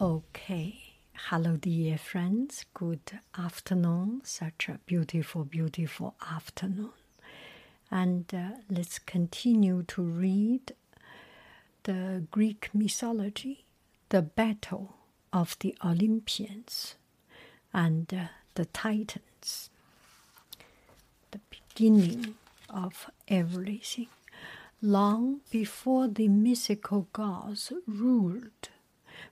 [0.00, 0.94] Okay,
[1.28, 2.64] hello, dear friends.
[2.74, 4.22] Good afternoon.
[4.24, 6.90] Such a beautiful, beautiful afternoon.
[7.90, 10.72] And uh, let's continue to read
[11.84, 13.64] the Greek mythology,
[14.08, 14.96] the battle
[15.32, 16.96] of the Olympians
[17.72, 18.24] and uh,
[18.54, 19.70] the Titans,
[21.30, 22.34] the beginning
[22.68, 24.08] of everything.
[24.80, 28.70] Long before the mythical gods ruled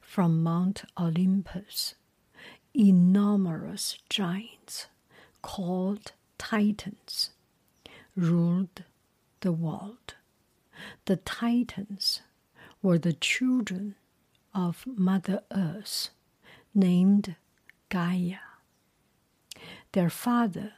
[0.00, 1.94] from Mount Olympus,
[2.74, 4.86] enormous giants
[5.42, 7.30] called Titans
[8.16, 8.84] ruled
[9.40, 10.14] the world.
[11.06, 12.22] The Titans
[12.82, 13.94] were the children
[14.54, 16.10] of Mother Earth
[16.74, 17.36] named
[17.88, 18.38] Gaia.
[19.92, 20.72] Their father,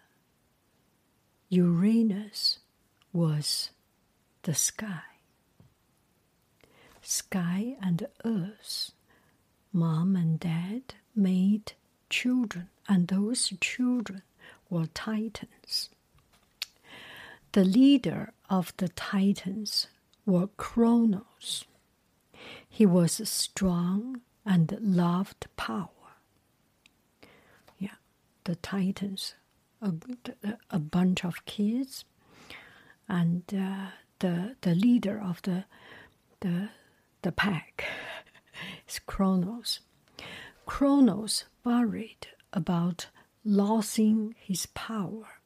[1.48, 2.58] Uranus,
[3.12, 3.70] was
[4.42, 5.02] the sky.
[7.02, 8.92] Sky and earth,
[9.72, 11.72] mom and dad made
[12.10, 14.22] children, and those children
[14.68, 15.88] were titans.
[17.52, 19.88] The leader of the titans
[20.24, 21.64] were Kronos.
[22.68, 25.88] He was strong and loved power.
[27.78, 27.96] Yeah,
[28.44, 29.34] the titans,
[29.80, 29.92] a,
[30.70, 32.04] a bunch of kids,
[33.08, 33.88] and uh,
[34.20, 35.64] the the leader of the
[36.40, 36.70] the
[37.22, 37.84] the pack
[38.92, 39.80] is Kronos.
[40.66, 43.06] Kronos worried about
[43.42, 45.40] losing his power,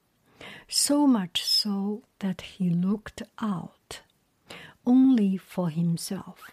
[0.67, 4.01] so much so that he looked out
[4.85, 6.51] only for himself.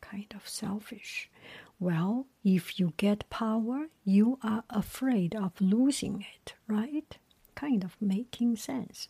[0.00, 1.30] Kind of selfish.
[1.78, 7.16] Well, if you get power, you are afraid of losing it, right?
[7.54, 9.08] Kind of making sense.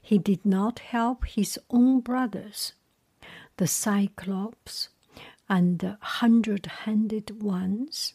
[0.00, 2.72] He did not help his own brothers,
[3.58, 4.88] the Cyclops
[5.48, 8.14] and hundred handed ones,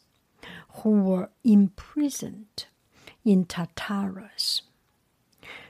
[0.76, 2.66] who were imprisoned
[3.26, 4.62] in Tartarus.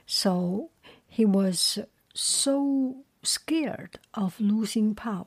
[0.06, 0.70] So
[1.06, 1.78] he was
[2.12, 5.26] so scared of losing power,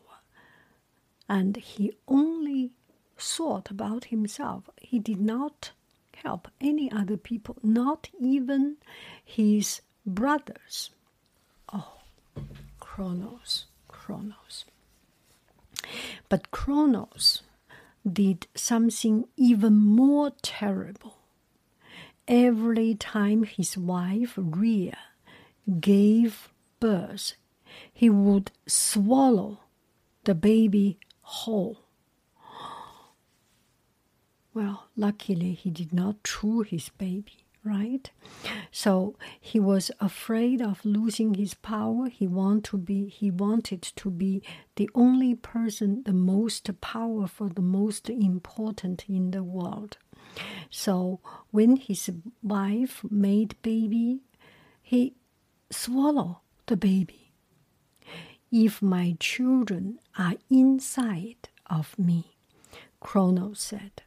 [1.27, 2.71] and he only
[3.17, 4.69] thought about himself.
[4.79, 5.71] He did not
[6.23, 8.77] help any other people, not even
[9.23, 10.91] his brothers.
[11.73, 11.95] Oh,
[12.79, 14.65] Kronos, Kronos.
[16.29, 17.43] But Kronos
[18.05, 21.17] did something even more terrible.
[22.27, 24.97] Every time his wife Rhea
[25.79, 26.49] gave
[26.79, 27.33] birth,
[27.93, 29.59] he would swallow
[30.23, 31.79] the baby whole.
[34.53, 38.09] Well, luckily he did not chew his baby, right?
[38.72, 42.09] So he was afraid of losing his power.
[42.09, 44.41] He want to be he wanted to be
[44.75, 49.97] the only person, the most powerful, the most important in the world.
[50.69, 51.19] So
[51.51, 52.11] when his
[52.44, 54.22] wife made baby,
[54.81, 55.16] he
[55.69, 57.31] swallowed the baby.
[58.51, 62.38] If my children are inside of me,
[63.00, 64.03] Kronos said,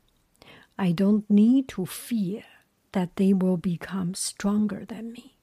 [0.78, 2.44] I don't need to fear
[2.92, 5.36] that they will become stronger than me.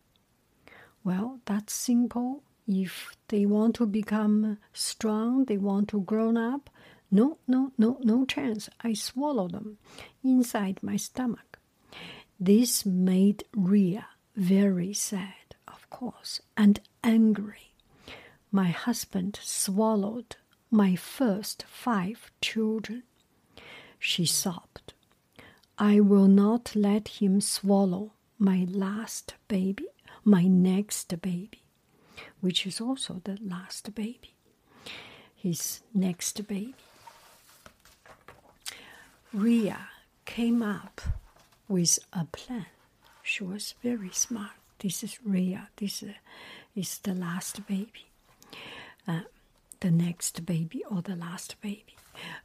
[1.03, 2.43] Well, that's simple.
[2.67, 6.69] If they want to become strong, they want to grow up,
[7.09, 8.69] no, no, no, no chance.
[8.81, 9.77] I swallow them
[10.23, 11.59] inside my stomach.
[12.39, 17.73] This made Rhea very sad, of course, and angry.
[18.51, 20.35] My husband swallowed
[20.69, 23.03] my first five children.
[23.97, 24.66] She sobbed.
[25.79, 29.85] I will not let him swallow my last baby,
[30.23, 31.61] my next baby,
[32.41, 34.33] which is also the last baby,
[35.35, 36.73] his next baby.
[39.33, 39.89] Rhea
[40.25, 41.01] came up
[41.67, 42.65] with a plan.
[43.21, 44.51] She was very smart.
[44.79, 45.69] This is Rhea.
[45.77, 46.03] This
[46.75, 48.07] is the last baby,
[49.07, 49.21] uh,
[49.81, 51.95] the next baby or the last baby.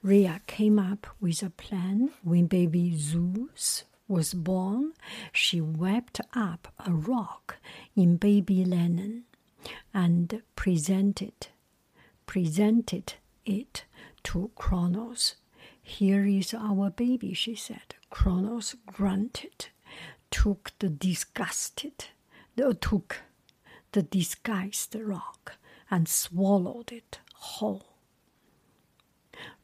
[0.02, 4.92] Rhea came up with a plan when baby Zeus was born.
[5.32, 7.56] She wrapped up a rock
[7.96, 9.24] in baby linen
[9.94, 11.48] and presented
[12.26, 13.14] presented
[13.44, 13.84] it
[14.24, 15.34] to Kronos.
[15.82, 17.94] Here is our baby, she said.
[18.10, 19.66] Kronos grunted,
[20.30, 22.06] took the disgusted,
[22.56, 23.20] took
[23.92, 25.56] the disguised rock
[25.90, 27.82] and swallowed it whole.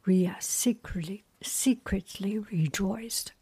[0.04, 3.32] Rhea secretly, secretly rejoiced.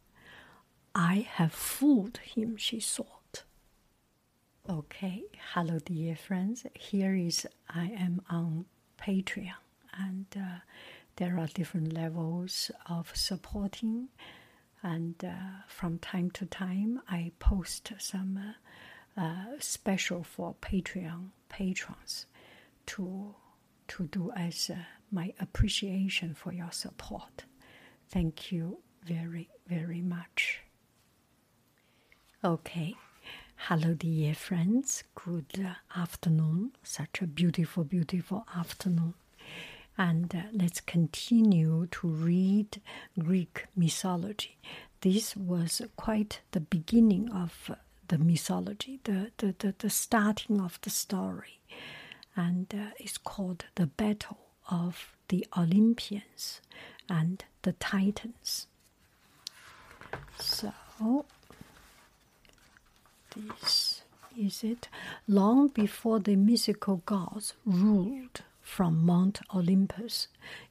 [0.94, 3.44] I have fooled him, she thought.
[4.68, 5.22] Okay,
[5.54, 6.66] hello, dear friends.
[6.74, 8.66] Here is I am on
[9.00, 9.62] Patreon,
[9.94, 10.58] and uh,
[11.16, 14.08] there are different levels of supporting,
[14.82, 18.54] and uh, from time to time, I post some
[19.16, 22.26] uh, uh, special for Patreon patrons
[22.86, 23.34] to
[23.88, 24.70] to do as
[25.10, 27.44] my appreciation for your support.
[28.08, 30.60] Thank you very very much.
[32.44, 32.94] Okay.
[33.56, 35.02] Hello, dear friends.
[35.14, 35.66] Good
[35.96, 36.72] afternoon.
[36.82, 39.14] Such a beautiful, beautiful afternoon.
[39.98, 42.80] And uh, let's continue to read
[43.18, 44.58] Greek mythology.
[45.00, 47.76] This was quite the beginning of uh,
[48.08, 51.60] the mythology, the, the, the, the, starting of the story.
[52.36, 54.38] And uh, it's called the Battle
[54.70, 56.60] of the Olympians
[57.08, 58.66] and the Titans.
[60.38, 60.72] So,
[63.34, 64.02] this
[64.36, 64.88] is it.
[65.26, 70.28] Long before the mythical gods ruled from Mount Olympus,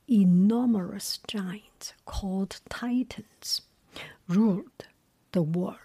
[0.10, 3.62] enormous giants called Titans
[4.28, 4.86] ruled
[5.32, 5.78] the world.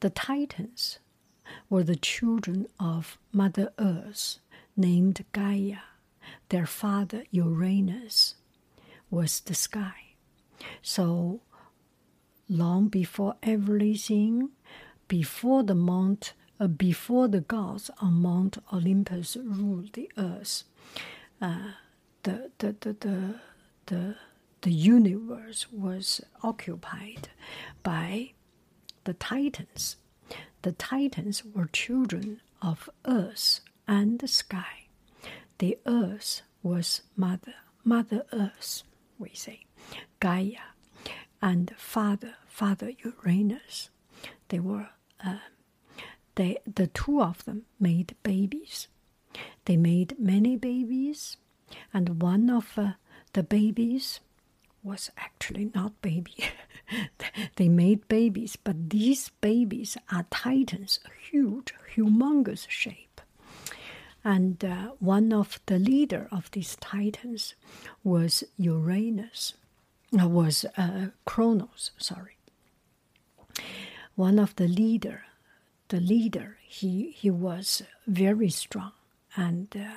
[0.00, 0.98] The Titans
[1.70, 4.38] were the children of Mother Earth
[4.78, 5.78] named Gaia.
[6.48, 8.34] Their father Uranus
[9.10, 10.14] was the sky.
[10.82, 11.40] So
[12.48, 14.50] long before everything
[15.08, 20.64] before the mount uh, before the gods on Mount Olympus ruled the earth,
[21.40, 21.72] uh,
[22.24, 23.34] the, the, the, the,
[23.86, 24.16] the,
[24.62, 27.28] the universe was occupied
[27.84, 28.32] by
[29.04, 29.96] the Titans.
[30.62, 34.86] The Titans were children of earth and the sky.
[35.58, 38.82] The earth was mother, Mother Earth,
[39.18, 39.64] we say,
[40.20, 40.74] Gaia,
[41.42, 43.90] and father, Father Uranus.
[44.48, 44.90] They were
[45.24, 45.38] uh,
[46.36, 48.86] they, the two of them made babies.
[49.64, 51.36] They made many babies,
[51.92, 52.92] and one of uh,
[53.32, 54.20] the babies
[54.82, 56.34] was actually not baby.
[57.56, 61.00] they made babies, but these babies are titans,
[61.30, 63.07] huge, humongous shape.
[64.36, 67.54] And uh, one of the leader of these titans
[68.04, 69.54] was Uranus,
[70.20, 71.06] uh, was uh.
[71.96, 72.36] Sorry,
[74.16, 75.24] one of the leader,
[75.88, 78.92] the leader, he he was very strong
[79.34, 79.96] and uh,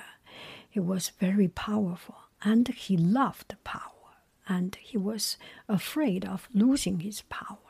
[0.70, 4.16] he was very powerful and he loved power
[4.48, 5.36] and he was
[5.68, 7.61] afraid of losing his power.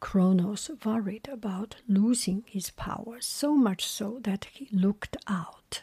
[0.00, 5.82] Kronos worried about losing his power so much so that he looked out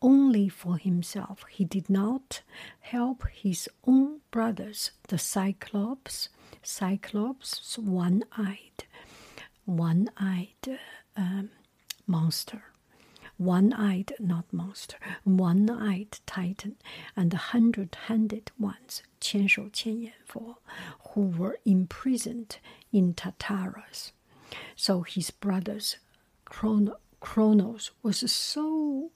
[0.00, 1.44] only for himself.
[1.50, 2.42] He did not
[2.80, 6.30] help his own brothers, the Cyclops,
[6.62, 8.84] Cyclops, one eyed,
[9.66, 10.78] one eyed
[11.16, 11.50] um,
[12.06, 12.62] monster.
[13.36, 16.76] One eyed, not monster, one eyed titan,
[17.16, 20.58] and the hundred handed ones, 千手千眼佛,
[21.14, 22.58] who were imprisoned
[22.95, 24.11] in Tartarus.
[24.75, 25.97] So his brothers,
[26.45, 29.11] Kronos, was so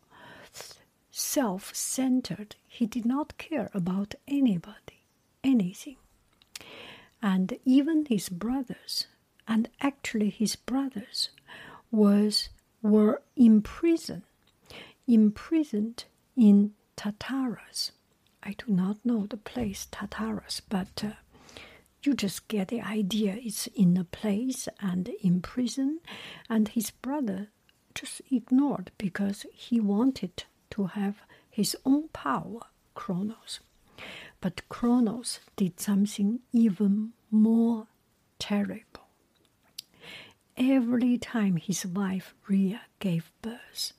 [1.10, 5.06] self centered, he did not care about anybody,
[5.44, 5.96] anything.
[7.22, 9.08] And even his brothers
[9.48, 11.30] and actually his brothers
[11.92, 12.50] was
[12.82, 14.24] were imprisoned
[15.08, 16.06] imprisoned
[16.36, 17.92] in Tartarus.
[18.44, 21.12] I do not know the place Tartarus, but uh,
[22.04, 23.38] you just get the idea.
[23.40, 26.00] It's in a place and in prison,
[26.50, 27.50] and his brother
[27.94, 32.62] just ignored because he wanted to have his own power,
[32.96, 33.60] Kronos.
[34.42, 37.88] But Kronos did something even more
[38.38, 39.00] terrible
[40.60, 43.94] every time his wife Rhea gave birth,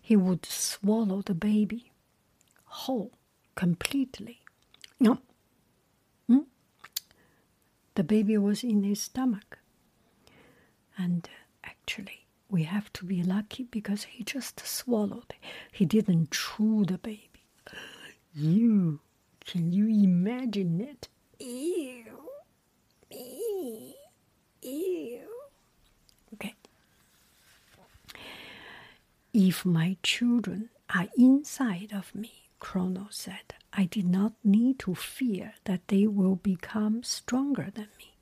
[0.00, 1.90] he would swallow the baby
[2.64, 3.12] whole,
[3.54, 4.40] completely.
[5.00, 5.18] No.
[7.96, 9.58] The baby was in his stomach.
[10.98, 11.28] And
[11.64, 15.34] actually, we have to be lucky because he just swallowed.
[15.72, 17.46] He didn't chew the baby.
[18.34, 19.00] You,
[19.46, 21.08] can you imagine it?
[21.40, 22.04] Ew.
[23.10, 23.94] Ew.
[24.62, 25.28] Ew.
[26.34, 26.54] Okay.
[29.32, 35.54] If my children are inside of me, Kronos said, I did not need to fear
[35.64, 38.14] that they will become stronger than me.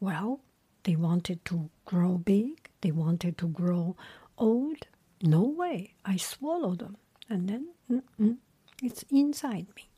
[0.00, 0.40] Well,
[0.84, 3.96] they wanted to grow big, they wanted to grow
[4.38, 4.86] old.
[5.22, 6.96] No way, I swallowed them,
[7.28, 8.36] and then mm -mm,
[8.82, 9.88] it's inside me.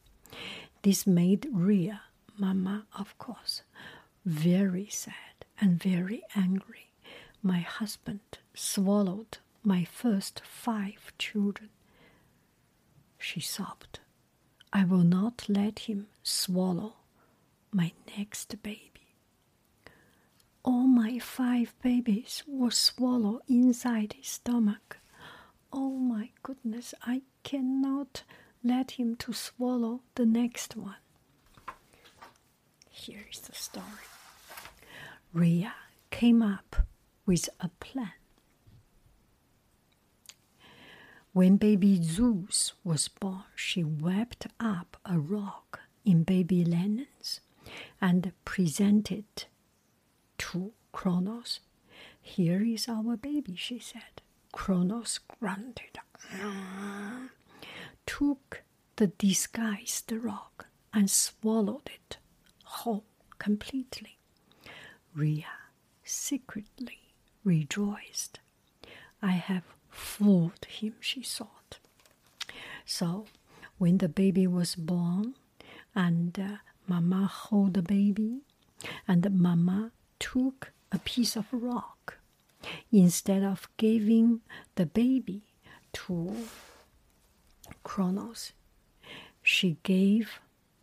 [0.83, 2.03] This made Rhea,
[2.37, 3.63] Mama, of course,
[4.25, 6.89] very sad and very angry
[7.43, 11.71] my husband swallowed my first five children.
[13.19, 14.01] She sobbed.
[14.73, 16.95] I will not let him swallow
[17.73, 19.15] my next baby.
[20.65, 24.99] All my five babies were swallowed inside his stomach.
[25.73, 28.23] Oh my goodness, I cannot
[28.63, 30.97] let him to swallow the next one.
[32.91, 33.85] Here is the story.
[35.33, 35.75] Rhea
[36.11, 36.87] came up
[37.27, 38.13] with a plan.
[41.39, 47.39] When baby Zeus was born, she wrapped up a rock in baby linens
[48.01, 49.45] and presented
[50.39, 51.61] to Kronos.
[52.21, 54.21] Here is our baby, she said.
[54.51, 56.01] Kronos grunted,
[56.43, 57.29] ah,
[58.05, 58.65] took
[58.97, 62.19] the disguised rock and swallowed it
[62.65, 63.05] whole
[63.39, 64.19] completely.
[65.15, 65.47] Rhea
[66.03, 67.13] secretly
[67.45, 68.41] rejoiced.
[69.23, 69.63] I have
[69.99, 71.79] fooled him, she thought.
[72.87, 73.27] So,
[73.79, 75.35] when the baby was born,
[75.95, 78.41] and uh, Mama hold the baby,
[79.07, 82.19] and Mama took a piece of rock
[82.93, 84.41] instead of giving
[84.77, 85.43] the baby
[85.93, 86.35] to
[87.83, 88.53] Kronos.
[89.43, 90.41] She gave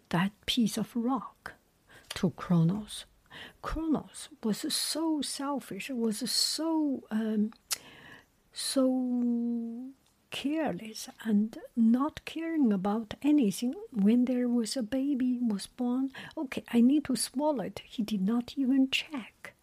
[0.09, 1.53] that piece of rock
[2.15, 3.05] to Kronos.
[3.61, 7.51] Kronos was so selfish, was so um,
[8.57, 9.89] so
[10.31, 16.81] careless and not caring about anything when there was a baby was born okay i
[16.81, 19.53] need to swallow it he did not even check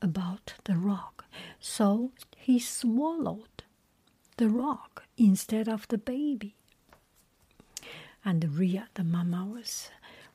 [0.00, 1.24] about the rock
[1.60, 3.64] so he swallowed
[4.36, 6.54] the rock instead of the baby
[8.24, 9.90] and Rhea the mama, was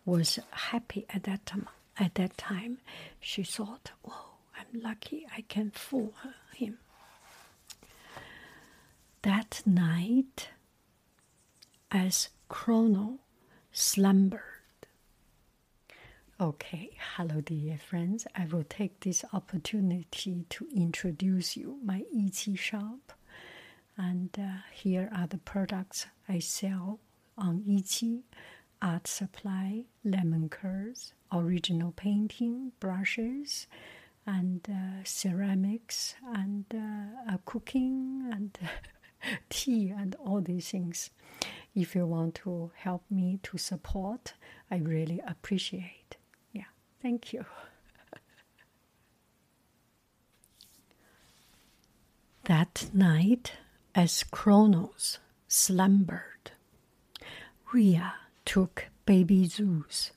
[0.05, 1.67] was happy at that time.
[1.97, 2.79] At that time,
[3.19, 6.13] she thought, "Oh, I'm lucky I can fool
[6.55, 6.79] him."
[9.23, 10.49] That night,
[11.91, 13.19] as Chrono
[13.71, 14.39] slumbered.
[16.39, 18.25] Okay, hello, dear friends.
[18.35, 23.11] I will take this opportunity to introduce you my Etsy shop,
[23.97, 26.99] and uh, here are the products I sell
[27.38, 28.21] on Etsy:
[28.81, 33.67] art supply, lemon curls, original painting, brushes,
[34.25, 38.57] and uh, ceramics, and uh, cooking, and
[39.49, 41.09] tea and all these things.
[41.75, 44.33] If you want to help me to support,
[44.71, 46.17] I really appreciate.
[46.51, 46.63] Yeah,
[47.01, 47.45] thank you.
[52.45, 53.53] that night,
[53.95, 56.51] as Kronos slumbered,
[57.71, 58.13] Rhea
[58.45, 60.11] took baby Zeus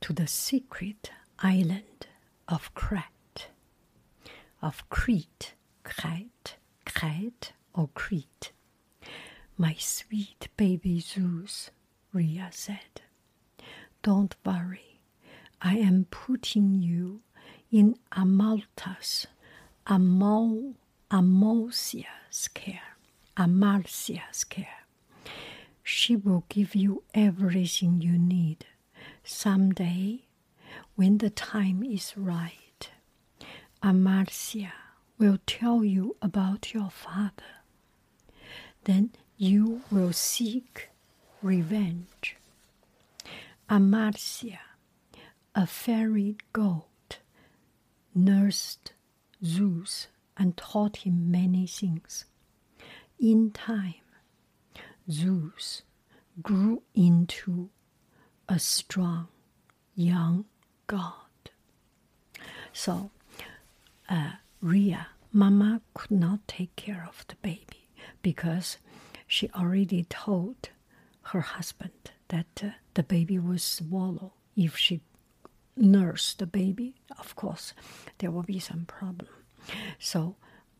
[0.00, 2.06] to the secret island
[2.48, 3.48] of Crete,
[4.62, 8.50] of Crete, Crete, Crete, or Crete.
[9.56, 11.70] My sweet baby Zeus,
[12.12, 13.02] Rhea said,
[14.02, 15.00] don't worry.
[15.62, 17.20] I am putting you
[17.70, 19.26] in Amalta's,
[19.86, 20.74] Amal,
[21.10, 22.96] Amalcia's care.
[23.36, 24.84] Amalcia's care.
[25.84, 28.66] She will give you everything you need.
[29.22, 30.24] Someday,
[30.96, 32.90] when the time is right,
[33.82, 34.72] Amalcia
[35.18, 37.57] will tell you about your father
[38.88, 40.88] then you will seek
[41.42, 42.36] revenge.
[43.68, 44.60] Amalcia,
[45.54, 47.18] a fairy goat,
[48.14, 48.94] nursed
[49.44, 50.06] Zeus
[50.38, 52.24] and taught him many things.
[53.20, 54.08] In time,
[55.10, 55.82] Zeus
[56.42, 57.68] grew into
[58.48, 59.28] a strong
[59.94, 60.46] young
[60.86, 61.50] god.
[62.72, 63.10] So,
[64.08, 64.30] uh,
[64.62, 67.87] Rhea, Mama could not take care of the baby
[68.22, 68.78] because
[69.26, 70.70] she already told
[71.22, 75.00] her husband that uh, the baby was swallow if she
[75.76, 77.72] nursed the baby of course
[78.18, 79.28] there will be some problem.
[79.98, 80.36] So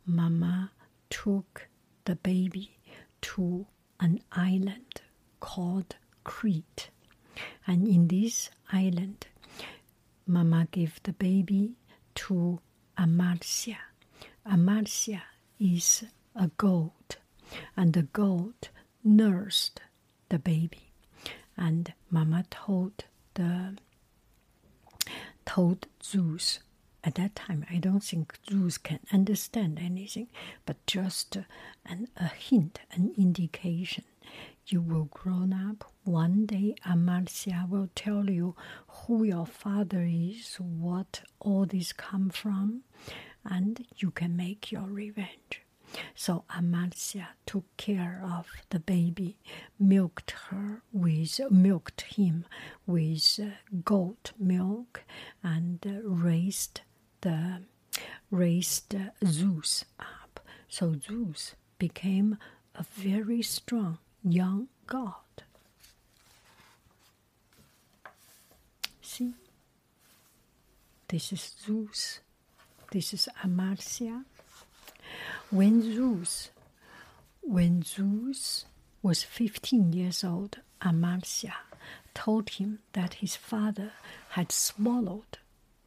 [0.06, 0.72] mama
[1.10, 1.68] took
[2.04, 2.78] the baby
[3.22, 3.66] to
[4.00, 5.02] an island
[5.40, 6.90] called crete.
[7.66, 9.26] And in this island
[10.26, 11.76] mama gave the baby
[12.14, 12.60] to
[12.98, 13.76] amalcia
[14.46, 15.22] amalcia
[15.60, 16.04] is
[16.34, 16.92] a goat
[17.76, 18.68] and the goat
[19.04, 19.80] nursed
[20.28, 20.90] the baby.
[21.56, 23.76] And mama told the
[25.46, 26.60] told zeus.
[27.04, 30.28] At that time i don't think zeus can understand anything
[30.66, 31.36] but just
[31.86, 34.04] an, a hint an indication.
[34.66, 35.90] You will grow up.
[36.04, 38.54] One day amalcia will tell you
[38.88, 42.82] who your father is what all this come from
[43.44, 45.62] and you can make your revenge
[46.14, 49.36] So Amalcia took care of the baby,
[49.78, 52.44] milked her with milked him
[52.86, 53.50] with uh,
[53.84, 55.02] goat milk,
[55.42, 56.80] and uh, raised
[57.20, 57.62] the
[58.30, 60.40] raised Zeus up.
[60.68, 62.38] So Zeus became
[62.74, 65.14] a very strong young god.
[69.00, 69.32] See,
[71.08, 72.20] this is Zeus,
[72.92, 74.24] this is Amalcia.
[75.50, 76.50] When Zeus,
[77.40, 78.66] when Zeus
[79.00, 81.54] was 15 years old, Amalcia
[82.12, 83.92] told him that his father
[84.30, 85.38] had swallowed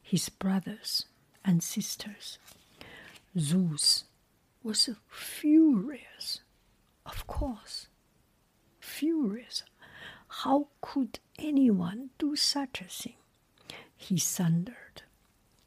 [0.01, 1.05] his brothers
[1.45, 2.39] and sisters.
[3.37, 4.05] Zeus
[4.63, 6.41] was furious,
[7.05, 7.87] of course,
[8.79, 9.61] furious.
[10.27, 13.17] How could anyone do such a thing?
[13.95, 15.03] He thundered.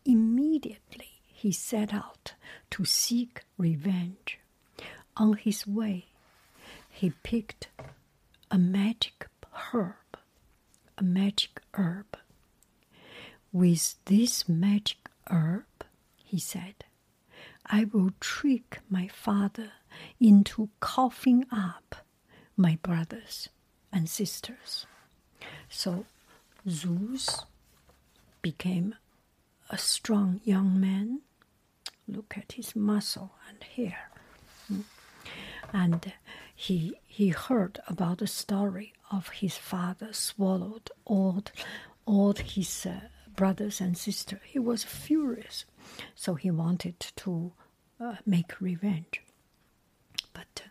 [0.04, 1.13] Immediately
[1.44, 2.32] he set out
[2.70, 4.38] to seek revenge.
[5.18, 6.06] On his way,
[6.88, 7.68] he picked
[8.50, 10.16] a magic herb,
[10.96, 12.16] a magic herb.
[13.52, 15.66] With this magic herb,
[16.24, 16.86] he said,
[17.66, 19.72] I will trick my father
[20.18, 21.96] into coughing up
[22.56, 23.50] my brothers
[23.92, 24.86] and sisters.
[25.68, 26.06] So
[26.66, 27.44] Zeus
[28.40, 28.94] became
[29.68, 31.20] a strong young man.
[32.06, 34.10] Look at his muscle and hair.
[34.68, 34.80] Hmm.
[35.72, 36.12] And
[36.54, 41.42] he, he heard about the story of his father swallowed all,
[42.06, 43.00] all his uh,
[43.34, 44.40] brothers and sisters.
[44.44, 45.64] He was furious,
[46.14, 47.52] so he wanted to
[48.00, 49.22] uh, make revenge.
[50.32, 50.62] But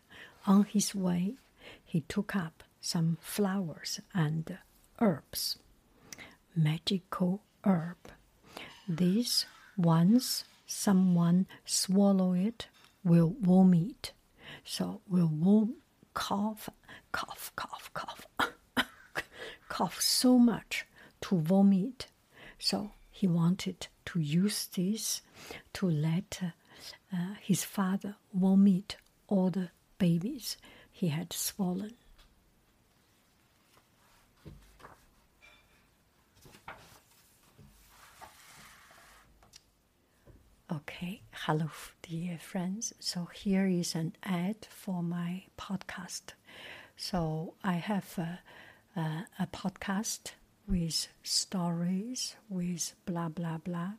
[0.47, 1.35] uh, on his way,
[1.83, 4.57] he took up some flowers and
[4.99, 5.57] herbs,
[6.55, 7.97] magical herb.
[8.87, 9.45] These
[9.77, 12.67] once someone swallow it,
[13.03, 14.13] will vomit.
[14.63, 15.75] So will vom-
[16.13, 16.69] cough,
[17.11, 18.27] cough, cough, cough,
[19.69, 20.85] cough so much
[21.21, 22.07] to vomit.
[22.59, 25.21] So he wanted to use this
[25.73, 26.39] to let
[27.11, 28.97] uh, his father vomit
[29.27, 30.57] all the babies
[30.91, 31.93] he had swollen.
[40.73, 41.69] Okay, hello,
[42.01, 42.93] dear friends.
[42.99, 46.33] So, here is an ad for my podcast.
[46.97, 48.39] So, I have a,
[48.99, 50.31] a, a podcast
[50.67, 53.91] with stories, with blah blah blah.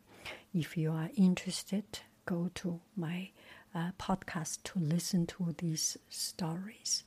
[0.52, 1.84] If you are interested,
[2.26, 3.30] go to my
[3.72, 7.04] uh, podcast to listen to these stories,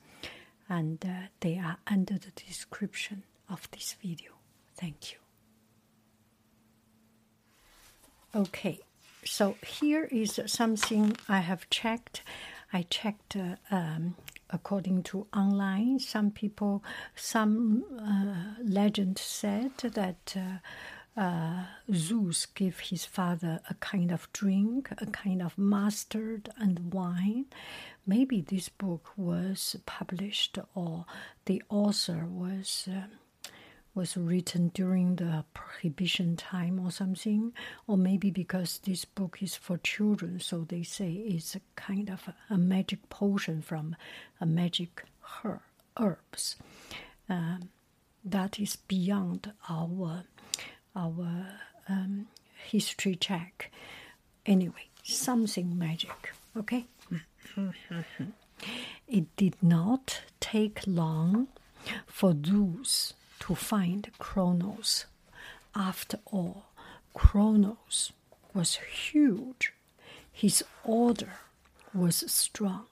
[0.70, 4.32] and uh, they are under the description of this video.
[4.78, 5.20] Thank you.
[8.36, 8.80] Okay,
[9.28, 12.22] so here is something I have checked.
[12.74, 14.16] I checked uh, um,
[14.50, 16.00] according to online.
[16.00, 16.84] Some people,
[17.16, 21.64] some uh, legend said that uh, uh,
[21.94, 27.46] Zeus gave his father a kind of drink, a kind of mustard and wine.
[28.06, 31.06] Maybe this book was published or
[31.46, 32.88] the author was.
[32.92, 33.08] Uh,
[33.98, 37.52] was written during the prohibition time or something,
[37.88, 42.28] or maybe because this book is for children, so they say it's a kind of
[42.28, 43.96] a, a magic potion from
[44.40, 45.04] a magic
[45.42, 45.62] herb,
[46.00, 46.58] herbs.
[47.28, 47.70] Um,
[48.24, 50.26] that is beyond our
[50.96, 51.48] our
[51.90, 52.28] um,
[52.70, 53.72] history check.
[54.46, 56.86] Anyway, something magic, okay?
[59.08, 61.48] it did not take long
[62.06, 65.06] for Zeus to find Kronos.
[65.76, 66.66] After all,
[67.14, 68.12] Kronos
[68.54, 69.74] was huge.
[70.32, 71.40] His odor
[71.94, 72.86] was strong.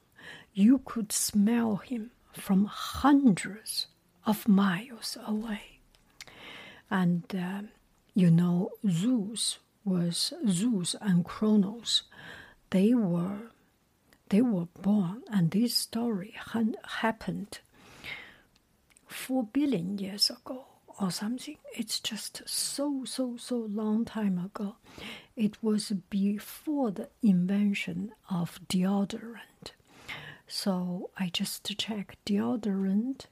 [0.54, 3.86] You could smell him from hundreds
[4.24, 5.78] of miles away.
[6.90, 7.62] And uh,
[8.14, 12.02] you know, Zeus was Zeus and Kronos.
[12.70, 13.50] They were
[14.28, 17.60] they were born, and this story happened
[19.16, 20.64] four billion years ago
[21.00, 21.56] or something.
[21.74, 24.76] It's just so so so long time ago.
[25.34, 29.72] It was before the invention of deodorant.
[30.46, 33.26] So I just checked deodorant.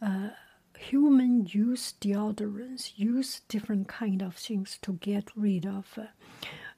[0.00, 0.30] Uh,
[0.78, 6.06] human use deodorants, use different kind of things to get rid of uh,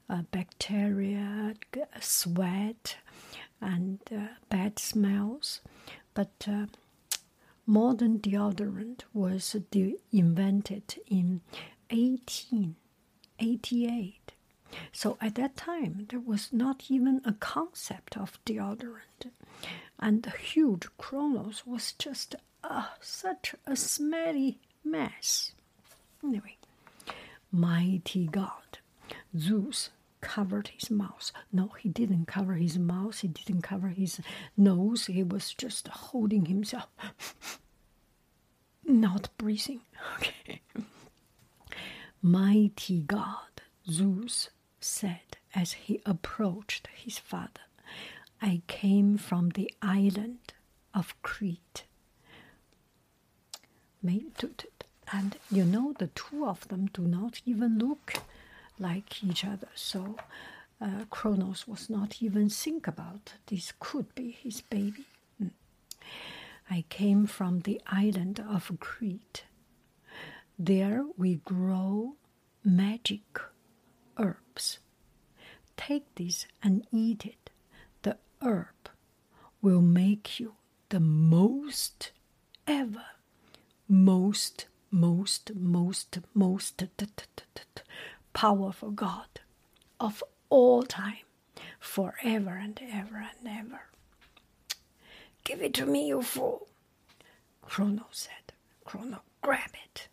[0.09, 1.53] uh, bacteria,
[2.01, 2.97] sweat,
[3.61, 5.61] and uh, bad smells.
[6.13, 6.65] But uh,
[7.65, 11.41] modern deodorant was de- invented in
[11.89, 14.31] 1888.
[14.91, 19.31] So at that time, there was not even a concept of deodorant.
[19.99, 25.51] And the huge Kronos was just uh, such a smelly mess.
[26.23, 26.57] Anyway,
[27.51, 28.79] mighty God,
[29.37, 29.89] Zeus
[30.23, 31.31] covered his mouth.
[31.51, 34.19] No, he didn't cover his mouth, he didn't cover his
[34.57, 37.59] nose, he was just holding himself,
[38.85, 39.81] not breathing.
[40.19, 40.61] Okay.
[42.21, 47.67] Mighty God, Zeus said as he approached his father,
[48.41, 50.53] I came from the island
[50.93, 51.83] of Crete.
[55.11, 58.15] And you know, the two of them do not even look
[58.83, 59.69] like each other.
[59.73, 60.17] So
[60.81, 65.05] uh, Kronos was not even think about this could be his baby.
[65.41, 65.51] Mm.
[66.69, 69.45] I came from the island of Crete.
[70.59, 72.15] There we grow
[72.63, 73.39] magic
[74.17, 74.79] herbs.
[75.77, 77.49] Take this and eat it.
[78.03, 78.89] The herb
[79.61, 80.53] will make you
[80.89, 82.11] the most
[82.67, 83.05] ever,
[83.87, 86.83] most, most, most, most
[88.33, 89.39] powerful God
[89.99, 91.25] of all time,
[91.79, 93.81] forever and ever and ever.
[95.43, 96.67] Give it to me, you fool.
[97.61, 98.31] Chrono said.
[98.85, 100.07] Chrono, grab it.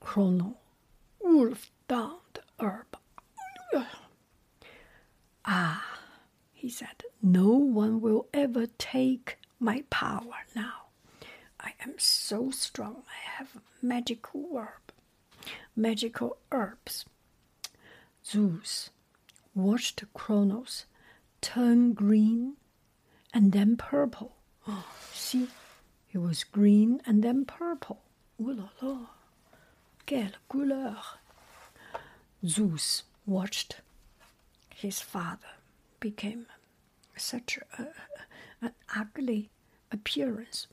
[0.00, 0.56] Chrono
[1.20, 2.96] wolfed down the herb.
[5.44, 5.98] Ah,
[6.52, 10.88] he said, no one will ever take my power now.
[11.60, 13.04] I am so strong.
[13.08, 14.92] I have magical herb,
[15.76, 17.04] magical herbs.
[18.28, 18.90] Zeus
[19.54, 20.86] watched Kronos
[21.40, 22.56] turn green
[23.32, 24.34] and then purple.
[24.66, 25.46] Oh, see,
[26.08, 28.02] he was green and then purple.
[28.40, 29.06] Ooh la la,
[30.06, 30.96] quelle couleur!
[32.44, 33.80] Zeus watched
[34.74, 35.54] his father
[36.00, 36.46] became
[37.16, 37.86] such a,
[38.60, 39.50] an ugly
[39.92, 40.66] appearance.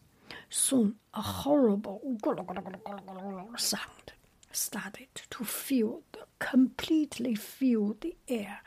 [0.50, 2.02] Soon, a horrible
[3.58, 4.14] sound
[4.56, 8.62] started to fill the completely fill the air.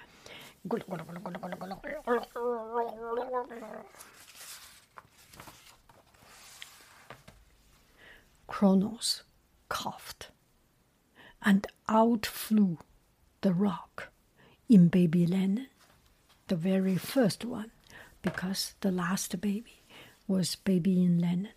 [8.46, 9.22] Kronos
[9.68, 10.28] coughed,
[11.42, 12.78] and out flew
[13.42, 14.10] the rock
[14.68, 15.68] in baby Lennon,
[16.48, 17.70] the very first one,
[18.22, 19.82] because the last baby
[20.26, 21.52] was baby in Lennon.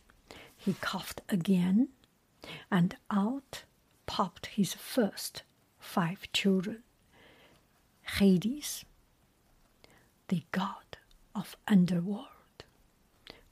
[0.56, 1.90] He coughed again,
[2.70, 3.64] and out
[4.10, 5.44] popped his first
[5.78, 6.82] five children.
[8.18, 8.84] Hades,
[10.30, 10.98] the god
[11.36, 12.64] of underworld,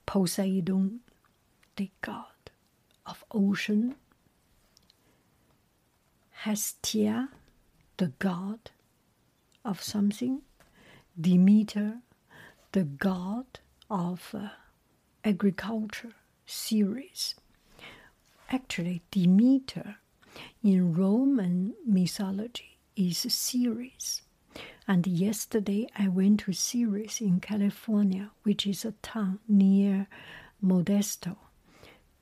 [0.08, 1.02] Poseidon,
[1.76, 2.50] the god
[3.06, 3.98] of ocean,
[6.32, 7.30] Hestia,
[7.98, 8.72] the god
[9.64, 10.42] of something,
[11.22, 12.00] Demeter,
[12.72, 13.60] the god
[13.92, 14.50] of uh,
[15.24, 16.14] agriculture,
[16.48, 17.36] Ceres.
[18.50, 19.98] Actually, Demeter
[20.64, 24.22] in Roman mythology is Ceres.
[24.88, 30.08] And yesterday I went to Ceres in California, which is a town near
[30.64, 31.38] Modesto.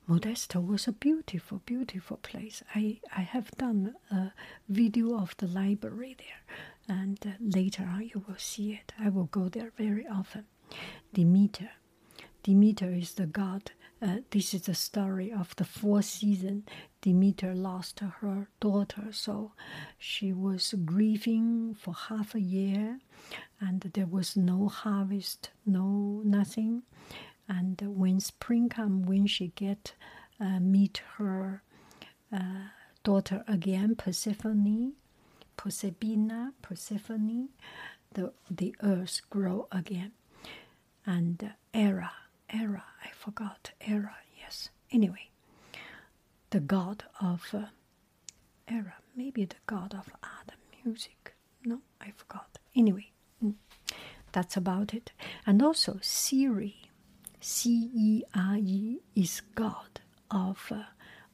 [0.08, 2.62] Modesto was a beautiful, beautiful place.
[2.74, 4.32] I, I have done a
[4.68, 8.92] video of the library there, and uh, later on you will see it.
[9.00, 10.44] I will go there very often.
[11.12, 11.70] Demeter.
[12.44, 16.64] Demeter is the god uh, this is the story of the fourth season.
[17.00, 19.52] Demeter lost her daughter, so
[19.98, 22.98] she was grieving for half a year,
[23.60, 26.82] and there was no harvest, no nothing.
[27.48, 29.94] And when spring come, when she get
[30.40, 31.62] uh, meet her
[32.32, 32.68] uh,
[33.02, 34.92] daughter again, Persephone,
[35.56, 37.48] Proserpina, Persephone,
[38.12, 40.12] the the earth grow again,
[41.06, 41.52] and
[42.50, 43.72] Era, I forgot.
[43.80, 44.70] Era, yes.
[44.90, 45.30] Anyway,
[46.50, 47.66] the god of uh,
[48.68, 50.52] Era, maybe the god of art
[50.84, 51.34] music.
[51.64, 52.58] No, I forgot.
[52.74, 53.10] Anyway,
[53.44, 53.54] mm,
[54.32, 55.12] that's about it.
[55.46, 56.90] And also, Siri,
[57.40, 60.84] C E R E, is god of uh,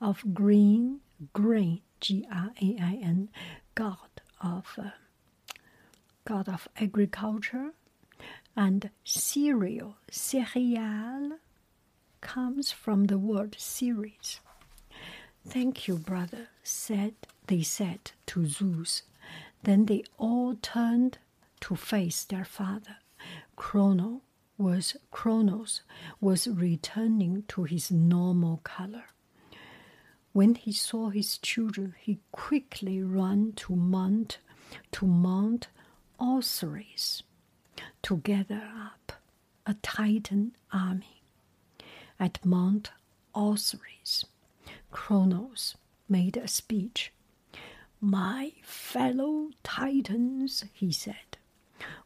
[0.01, 1.01] of green,
[1.33, 3.29] grain, G R A I N,
[3.75, 4.90] god of uh,
[6.25, 7.72] god of agriculture
[8.57, 11.38] and cereal, cereal,
[12.21, 14.41] comes from the word Ceres.
[15.47, 17.15] Thank you, brother, said
[17.47, 19.03] they said to Zeus.
[19.65, 21.19] Then they all turned
[21.61, 22.97] to face their father.
[23.57, 24.23] Chrono
[24.59, 25.83] was Kronos
[26.21, 29.05] was returning to his normal color.
[30.33, 34.38] When he saw his children, he quickly ran to Mount
[34.93, 35.69] to Mount
[36.21, 37.23] Osiris
[38.03, 39.12] to gather up
[39.66, 41.23] a Titan army.
[42.18, 42.90] At Mount
[43.35, 44.25] Osiris,
[44.90, 45.77] Kronos
[46.09, 47.12] made a speech.
[48.01, 51.38] My fellow Titans, he said,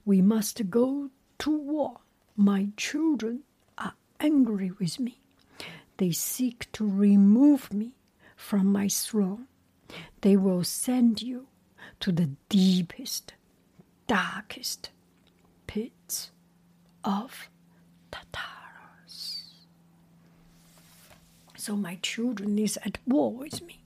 [0.05, 1.99] we must go to war.
[2.37, 3.41] My children
[3.79, 5.21] are angry with me.
[5.97, 7.93] They seek to remove me
[8.37, 9.49] from my throne.
[10.21, 11.47] They will send you
[12.01, 13.35] to the deepest,
[14.07, 14.91] darkest
[17.07, 17.49] of
[18.11, 19.45] Tartarus.
[21.57, 23.81] So my children is at war with me.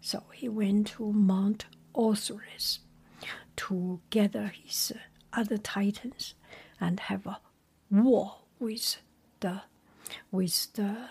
[0.00, 1.64] So he went to Mount
[1.96, 2.80] Osiris
[3.56, 4.98] to gather his uh,
[5.32, 6.34] other titans
[6.80, 7.40] and have a
[7.90, 8.98] war with
[9.40, 9.62] the
[10.30, 11.08] with the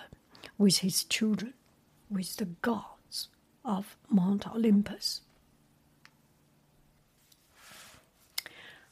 [0.58, 1.54] with his children,
[2.10, 3.30] with the gods
[3.66, 5.22] of Mount Olympus.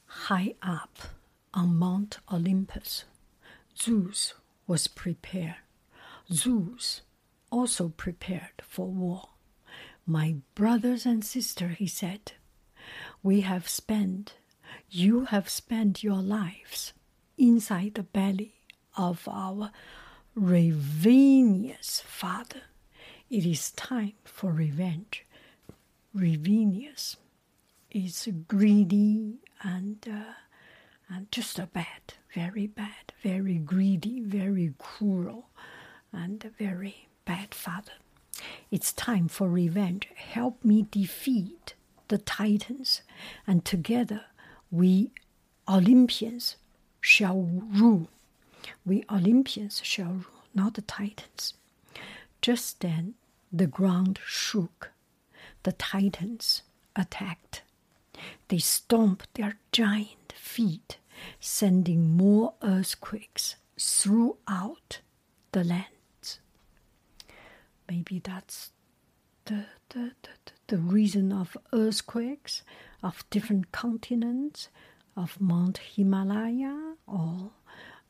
[0.06, 0.98] High up
[1.54, 3.06] on Mount Olympus,
[3.78, 4.34] Zeus
[4.68, 5.56] was prepared.
[6.32, 7.02] Zeus
[7.52, 9.30] also prepared for war.
[10.06, 12.34] My brothers and sisters, he said,
[13.22, 14.36] we have spent,
[14.90, 16.94] you have spent your lives
[17.38, 18.56] inside the belly
[18.98, 19.72] of our
[20.36, 22.64] ravenous father.
[23.30, 25.26] It is time for revenge.
[26.14, 27.18] Ravenous
[27.92, 30.34] is greedy and uh,
[31.14, 35.50] and just a bad, very bad, very greedy, very cruel,
[36.12, 37.92] and a very bad father.
[38.72, 40.10] It's time for revenge.
[40.16, 41.76] Help me defeat
[42.08, 43.02] the Titans,
[43.46, 44.26] and together
[44.72, 45.12] we
[45.68, 46.56] Olympians
[47.00, 48.10] shall rule.
[48.86, 51.54] We Olympians shall rule, not the Titans.
[52.42, 53.14] Just then
[53.52, 54.92] the ground shook.
[55.64, 56.64] The Titans
[56.96, 57.62] attacked.
[58.48, 60.98] They stomped their giant feet,
[61.40, 65.00] sending more earthquakes throughout
[65.52, 66.40] the lands.
[67.90, 68.72] Maybe that's
[69.46, 70.30] the, the, the,
[70.68, 72.64] the reason of earthquakes
[73.02, 74.70] of different continents,
[75.16, 77.52] of Mount Himalaya or,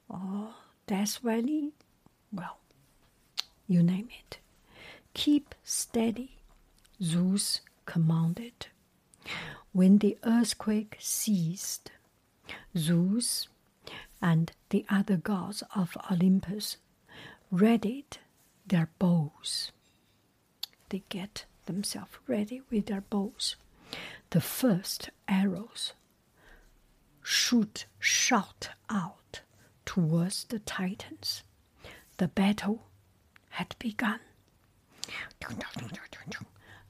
[0.07, 0.49] or
[0.87, 1.73] Death Valley.
[2.31, 2.57] Well,
[3.67, 4.37] you name it.
[5.13, 6.37] Keep steady,
[7.01, 8.67] Zeus commanded.
[9.71, 11.91] When the earthquake ceased,
[12.77, 13.47] Zeus
[14.21, 16.77] and the other gods of Olympus
[17.51, 18.17] readied
[18.65, 19.71] their bows.
[20.89, 23.55] They get themselves ready with their bows.
[24.31, 25.93] The first arrows
[27.21, 29.41] shoot shot out
[29.85, 31.43] towards the Titans.
[32.17, 32.83] The battle
[33.51, 34.19] had begun.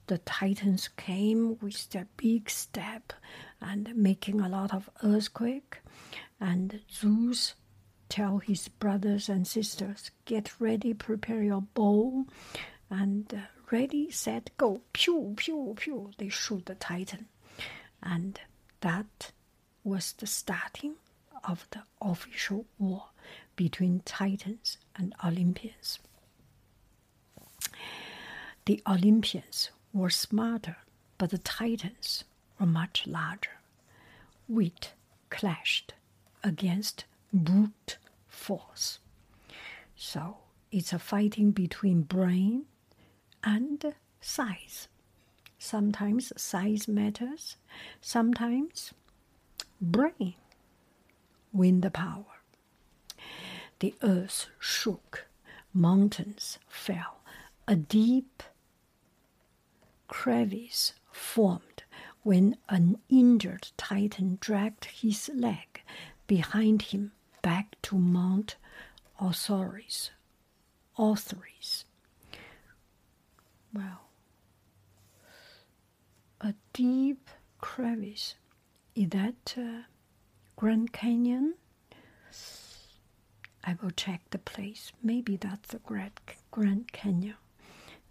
[0.07, 3.13] The Titans came with their big step
[3.63, 5.77] and making a lot of earthquake.
[6.39, 7.55] And Zeus
[8.09, 12.25] tell his brothers and sisters, get ready, prepare your bow,
[12.89, 13.37] and uh,
[13.71, 14.81] ready, set, go.
[14.91, 16.11] Pew, pew, pew.
[16.17, 17.27] They shoot the Titan.
[18.03, 18.39] And
[18.81, 19.31] that
[19.83, 20.95] was the starting
[21.43, 23.05] of the official war
[23.55, 25.99] between Titans and Olympians.
[28.65, 30.77] The Olympians were smarter,
[31.17, 32.23] but the Titans
[32.59, 33.59] were much larger.
[34.47, 34.93] Wit
[35.29, 35.93] clashed
[36.43, 38.99] against brute force.
[39.95, 40.37] So
[40.71, 42.65] it's a fighting between brain
[43.43, 44.87] and size.
[45.57, 47.55] Sometimes size matters,
[48.01, 48.93] sometimes
[49.81, 50.35] brain
[51.53, 52.25] win the power.
[53.79, 55.25] The earth shook,
[55.73, 57.21] mountains fell,
[57.67, 58.43] a deep
[60.07, 61.83] crevice formed
[62.23, 65.81] when an injured titan dragged his leg
[66.25, 68.55] behind him back to Mount
[69.21, 70.09] Osiris.
[70.97, 71.85] Osiris.
[73.73, 74.01] Well,
[76.39, 78.35] a deep crevice.
[78.95, 79.83] Is that uh,
[80.55, 81.55] Grand Canyon?
[83.65, 84.91] I will check the place.
[85.01, 86.19] Maybe that's the Grand,
[86.51, 87.35] Grand Canyon.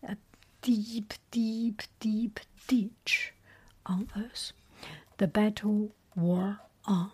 [0.02, 0.16] A
[0.62, 3.31] deep, deep, deep ditch
[3.86, 4.52] on Earth.
[5.18, 7.12] The battle wore on.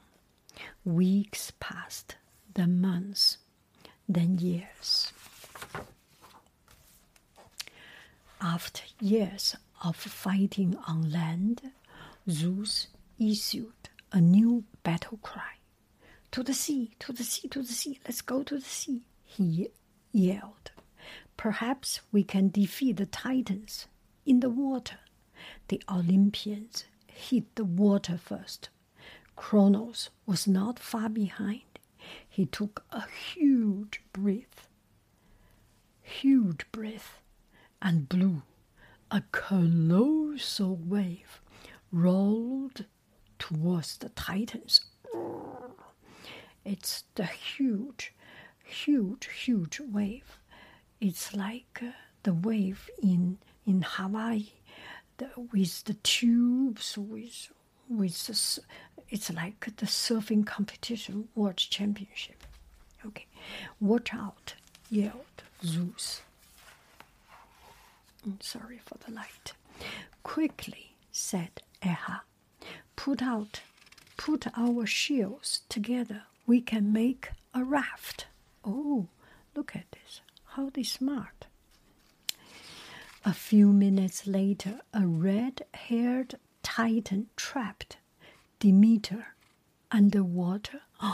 [0.85, 2.17] Weeks passed,
[2.55, 3.39] then months,
[4.09, 5.13] then years.
[8.41, 11.73] After years of fighting on land,
[12.29, 15.55] Zeus issued a new battle cry.
[16.33, 19.69] To the sea, to the sea, to the sea, let's go to the sea, he
[20.13, 20.71] yelled.
[21.37, 23.87] Perhaps we can defeat the Titans
[24.27, 24.99] in the water.
[25.69, 28.69] The Olympians hit the water first.
[29.37, 31.63] Kronos was not far behind.
[32.29, 34.69] He took a huge breath,
[36.03, 37.21] huge breath,
[37.83, 38.43] and blew.
[39.11, 41.41] A colossal wave
[41.93, 42.85] rolled
[43.39, 44.81] towards the Titans.
[46.65, 48.13] It's the huge,
[48.65, 50.39] huge, huge wave.
[51.01, 54.49] It's like uh, the wave in in Hawaii,
[55.53, 57.51] with the tubes, with
[57.89, 58.63] with the,
[59.09, 62.45] it's like the surfing competition, world championship.
[63.07, 63.27] Okay,
[63.81, 64.55] watch out!
[64.91, 66.23] yelled Zeus.
[68.27, 69.53] Mm, sorry for the light.
[70.23, 72.21] Quickly, said Eha,
[72.97, 73.61] put out,
[74.17, 76.23] put our shields together.
[76.47, 78.27] We can make a raft.
[78.65, 79.09] Oh,
[79.55, 80.21] look at this!
[80.53, 81.47] How they smart.
[83.29, 87.99] A few minutes later, a red haired titan trapped
[88.59, 89.35] Demeter
[89.93, 90.81] underwater.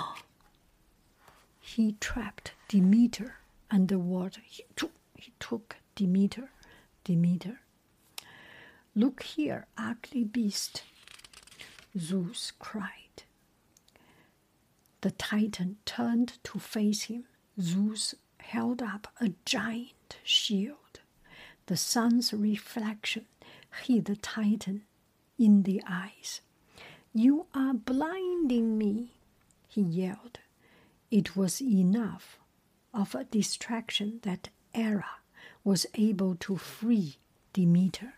[1.58, 4.42] He trapped Demeter underwater.
[4.44, 6.50] He took, he took Demeter.
[7.02, 7.58] Demeter.
[8.94, 10.84] Look here, ugly beast,
[11.98, 13.24] Zeus cried.
[15.00, 17.24] The Titan turned to face him.
[17.60, 20.83] Zeus held up a giant shield.
[21.66, 23.26] The sun's reflection
[23.88, 24.82] the Titan
[25.38, 26.40] in the eyes.
[27.12, 29.12] You are blinding me,
[29.68, 30.38] he yelled.
[31.10, 32.38] It was enough
[32.92, 35.20] of a distraction that Hera
[35.62, 37.16] was able to free
[37.52, 38.14] Demeter.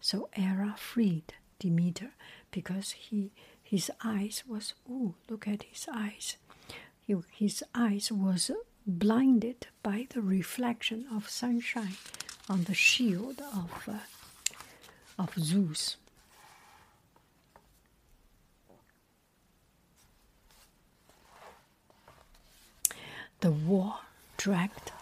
[0.00, 2.12] So Hera freed Demeter
[2.50, 6.36] because he his eyes was oh look at his eyes.
[7.30, 8.50] His eyes was
[8.86, 11.96] blinded by the reflection of sunshine
[12.48, 13.98] on the shield of, uh,
[15.18, 15.96] of Zeus.
[23.40, 23.96] The war
[24.36, 24.92] dragged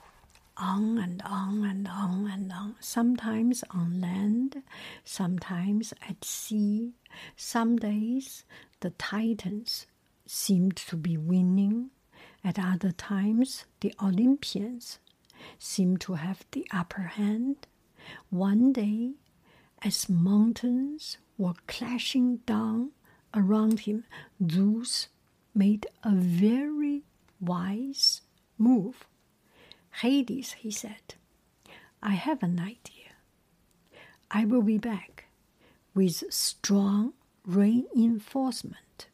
[0.57, 4.63] on and on and on and on, sometimes on land,
[5.05, 6.93] sometimes at sea.
[7.37, 8.45] Some days
[8.81, 9.87] the Titans
[10.27, 11.91] seemed to be winning,
[12.45, 14.99] at other times the Olympians
[15.59, 17.67] seemed to have the upper hand.
[18.31, 19.13] One day,
[19.83, 22.91] as mountains were clashing down
[23.35, 24.05] around him,
[24.51, 25.09] Zeus
[25.55, 27.03] made a very
[27.41, 28.23] wise
[28.59, 29.07] move.
[30.03, 31.15] Hades, he said,
[32.03, 33.13] I have an idea.
[34.31, 35.27] I will be back
[35.95, 39.09] with strong reinforcement.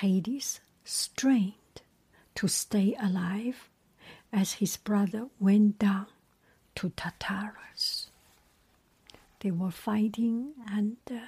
[0.00, 1.54] Hades strained
[2.34, 3.69] to stay alive
[4.32, 6.06] as his brother went down
[6.76, 8.10] to Tartarus.
[9.40, 11.20] They were fighting, and uh,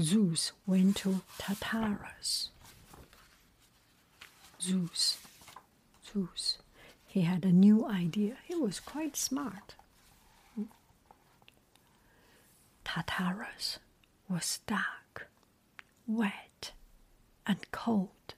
[0.00, 2.50] Zeus went to Tartarus.
[4.60, 5.18] Zeus,
[6.12, 6.58] Zeus,
[7.06, 8.36] he had a new idea.
[8.44, 9.74] He was quite smart.
[12.84, 13.78] Tartarus
[14.28, 15.28] was dark,
[16.06, 16.72] wet,
[17.46, 18.34] and cold.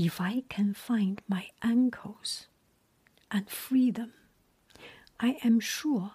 [0.00, 2.46] If I can find my ankles
[3.32, 4.12] and free them,
[5.18, 6.12] I am sure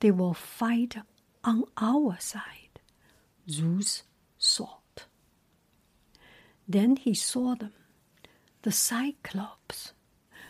[0.00, 0.96] they will fight
[1.44, 2.80] on our side,
[3.46, 4.04] Zeus
[4.40, 5.04] thought.
[6.66, 7.74] Then he saw them,
[8.62, 9.92] the Cyclops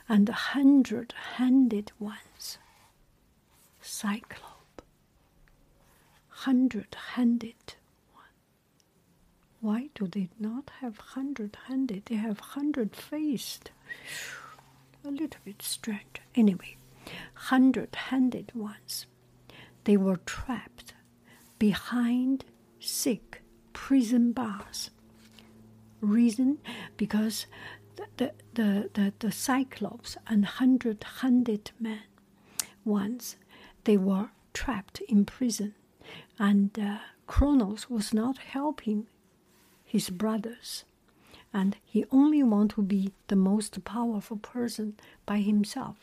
[0.08, 2.58] and the hundred handed ones.
[3.80, 4.84] Cyclops,
[6.28, 7.74] hundred handed
[9.60, 12.06] why do they not have hundred handed?
[12.06, 13.70] They have hundred faced.
[15.04, 16.20] A little bit strange.
[16.34, 16.76] Anyway,
[17.34, 19.06] hundred handed ones.
[19.84, 20.94] They were trapped
[21.58, 22.44] behind
[22.80, 23.42] thick
[23.72, 24.90] prison bars.
[26.00, 26.58] Reason
[26.96, 27.46] because
[27.96, 32.02] the, the, the, the, the Cyclops and hundred handed men
[32.84, 33.36] ones
[33.84, 35.74] they were trapped in prison
[36.38, 39.06] and uh, Kronos was not helping
[39.88, 40.84] his brothers,
[41.52, 44.94] and he only want to be the most powerful person
[45.24, 45.96] by himself.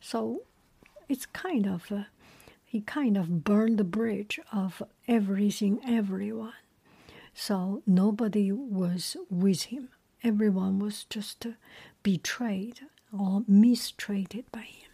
[0.00, 0.42] So
[1.08, 2.04] it's kind of uh,
[2.64, 6.52] he kind of burned the bridge of everything, everyone.
[7.34, 9.88] So nobody was with him.
[10.22, 11.50] Everyone was just uh,
[12.02, 12.80] betrayed
[13.18, 14.90] or mistreated by him.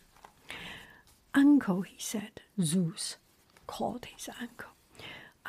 [1.34, 3.16] Uncle, he said, Zeus
[3.66, 4.75] called his uncle.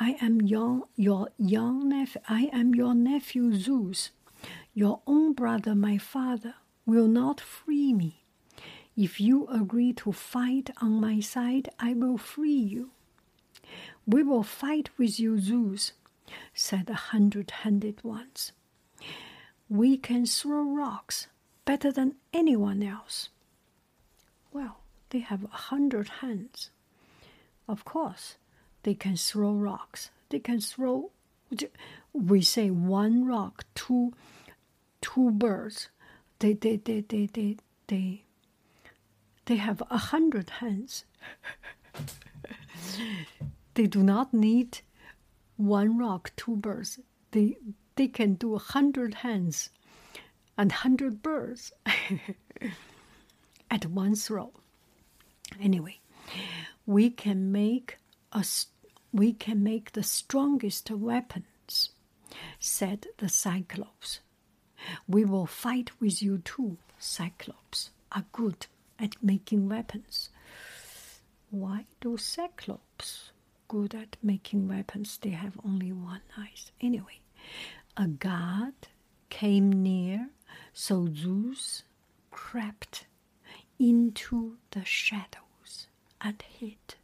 [0.00, 2.20] I am your, your young nephew.
[2.28, 4.10] I am your nephew Zeus.
[4.72, 6.54] Your own brother, my father,
[6.86, 8.22] will not free me.
[8.96, 12.90] If you agree to fight on my side, I will free you.
[14.06, 15.92] We will fight with you, Zeus,
[16.54, 18.52] said the hundred handed ones.
[19.68, 21.26] We can throw rocks
[21.64, 23.30] better than anyone else.
[24.52, 24.78] Well,
[25.10, 26.70] they have a hundred hands.
[27.68, 28.36] Of course,
[28.88, 30.08] they can throw rocks.
[30.30, 31.10] They can throw,
[32.14, 34.14] we say one rock, two,
[35.02, 35.90] two birds.
[36.38, 38.22] They, they, they, they, they, they,
[39.44, 41.04] they have a hundred hands.
[43.74, 44.80] they do not need
[45.58, 46.98] one rock, two birds.
[47.32, 47.58] They,
[47.96, 49.68] they can do a hundred hands
[50.56, 51.74] and hundred birds
[53.70, 54.50] at one throw.
[55.60, 56.00] Anyway,
[56.86, 57.98] we can make
[58.32, 58.42] a
[59.18, 61.90] we can make the strongest weapons,
[62.60, 64.20] said the Cyclops.
[65.08, 66.78] We will fight with you too.
[67.00, 68.66] Cyclops are good
[68.98, 70.30] at making weapons.
[71.50, 73.32] Why do Cyclops
[73.66, 75.18] good at making weapons?
[75.20, 76.52] They have only one eye.
[76.80, 77.20] Anyway,
[77.96, 78.74] a god
[79.30, 80.28] came near,
[80.72, 81.82] so Zeus
[82.30, 83.06] crept
[83.80, 85.88] into the shadows
[86.20, 86.94] and hid.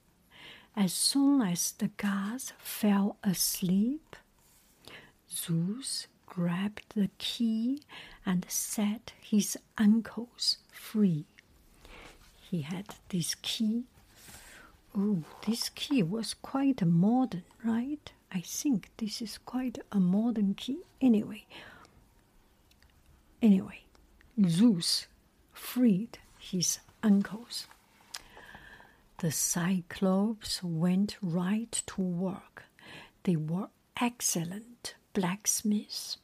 [0.76, 4.16] As soon as the gods fell asleep,
[5.30, 7.80] Zeus grabbed the key
[8.26, 11.26] and set his ankles free.
[12.40, 13.84] He had this key.
[14.96, 18.12] Oh, this key was quite modern, right?
[18.32, 20.78] I think this is quite a modern key.
[21.00, 21.46] Anyway,
[23.40, 23.82] anyway,
[24.48, 25.06] Zeus
[25.52, 27.66] freed his ankles.
[29.18, 32.64] The Cyclopes went right to work.
[33.22, 36.18] They were excellent blacksmiths.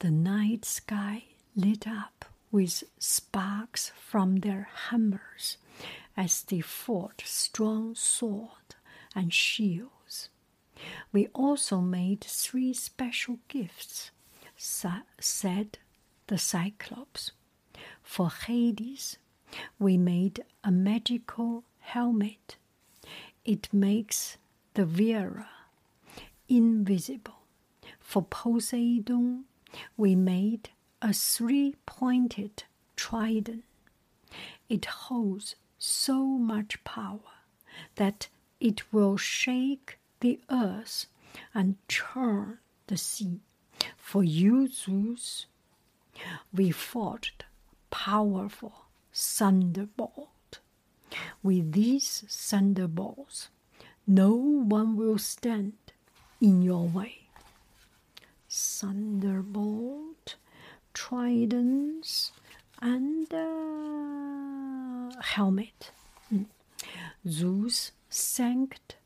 [0.00, 1.24] The night sky
[1.54, 5.56] lit up with sparks from their hammers
[6.16, 8.74] as they fought strong sword
[9.14, 10.28] and shields.
[11.12, 14.10] We also made three special gifts,
[14.56, 15.78] said
[16.26, 17.32] the Cyclops.
[18.02, 19.16] For Hades,
[19.78, 22.56] we made a magical helmet.
[23.44, 24.38] It makes
[24.74, 25.46] the wearer
[26.48, 27.40] invisible.
[28.00, 29.44] For Poseidon,
[29.96, 30.70] we made
[31.00, 32.64] a three pointed
[32.96, 33.64] trident.
[34.68, 37.34] It holds so much power
[37.94, 38.28] that
[38.58, 41.06] it will shake the earth
[41.54, 42.58] and churn
[42.88, 43.40] the sea.
[43.96, 45.46] For you, Zeus,
[46.52, 47.44] we forged
[47.90, 50.30] powerful thunderbolt.
[51.42, 53.48] With these thunderbolts,
[54.06, 55.74] no one will stand
[56.40, 57.28] in your way.
[58.48, 60.36] Thunderbolt,
[60.94, 62.32] tridents,
[62.80, 65.90] and uh, helmet.
[66.32, 66.46] Mm.
[67.28, 68.96] Zeus thanked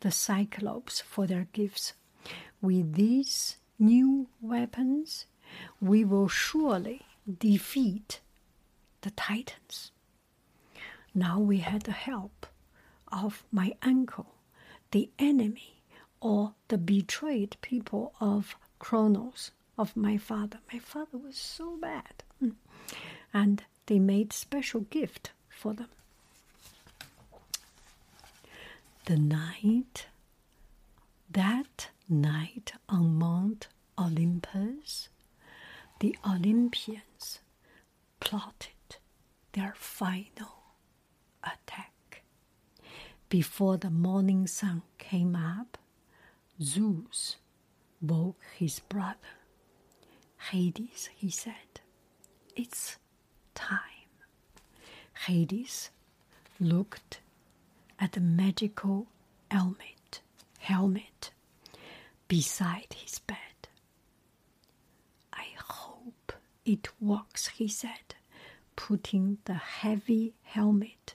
[0.00, 1.94] the Cyclops for their gifts.
[2.60, 5.26] With these new weapons,
[5.80, 8.20] we will surely defeat
[9.00, 9.90] the Titans.
[11.14, 12.46] Now we had the help
[13.08, 14.34] of my uncle,
[14.90, 15.82] the enemy
[16.20, 20.58] or the betrayed people of Kronos, of my father.
[20.72, 22.24] My father was so bad.
[22.40, 22.50] Hmm.
[23.32, 25.88] And they made special gift for them.
[29.06, 30.06] The night,
[31.30, 35.08] that night on Mount Olympus,
[36.00, 37.40] the Olympians
[38.20, 38.96] plotted
[39.52, 40.53] their final
[41.44, 42.22] attack.
[43.28, 45.78] Before the morning sun came up,
[46.62, 47.36] Zeus
[48.00, 49.16] woke his brother.
[50.50, 51.80] Hades, he said,
[52.54, 52.98] it's
[53.54, 53.80] time.
[55.26, 55.90] Hades
[56.60, 57.20] looked
[57.98, 59.06] at the magical
[59.50, 60.20] helmet,
[60.58, 61.30] helmet
[62.28, 63.36] beside his bed.
[65.32, 66.32] I hope
[66.64, 68.14] it works, he said,
[68.76, 71.14] putting the heavy helmet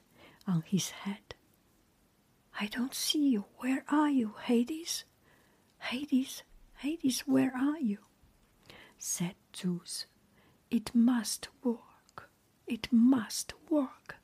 [0.49, 1.35] on his head.
[2.59, 3.45] I don't see you.
[3.57, 5.05] Where are you, Hades?
[5.79, 6.43] Hades,
[6.77, 7.99] Hades, where are you?
[8.97, 10.07] said Zeus.
[10.71, 12.29] It must work.
[12.67, 14.17] It must work.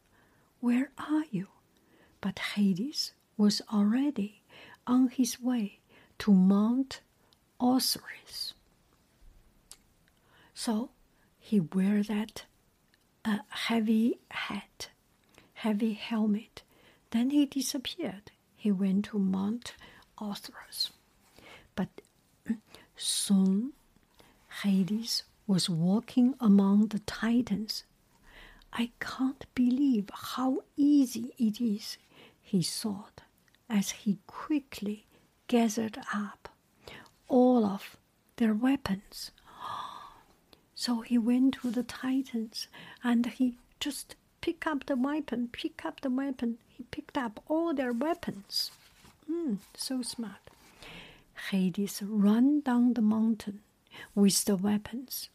[0.59, 1.47] Where are you?
[2.21, 4.41] But Hades was already
[4.87, 5.79] on his way
[6.19, 7.01] to Mount
[7.59, 8.53] Othrys.
[10.53, 10.89] So
[11.39, 12.45] he wear that
[13.23, 14.89] uh, heavy hat
[15.65, 16.61] heavy helmet.
[17.09, 18.31] Then he disappeared.
[18.55, 19.73] He went to Mount
[20.19, 20.91] Othrys.
[21.75, 21.89] But
[22.95, 23.73] soon
[24.61, 27.83] Hades was walking among the Titans.
[28.73, 31.97] I can't believe how easy it is,
[32.39, 33.21] he thought.
[33.67, 35.07] as he quickly
[35.47, 36.47] gathered up
[37.27, 37.97] all of
[38.35, 39.31] their weapons.
[40.75, 42.67] So he went to the Titans
[43.03, 44.15] and he just
[44.45, 46.59] picked up the weapon, pick up the weapon.
[46.67, 48.69] He picked up all their weapons.
[49.27, 50.51] Mm, so smart.
[51.49, 53.61] Hades ran down the mountain
[54.13, 55.29] with the weapons.